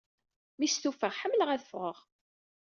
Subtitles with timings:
[0.57, 1.13] Mi stufaɣ.
[1.19, 1.97] ḥemmleɣ ad ffɣeɣ.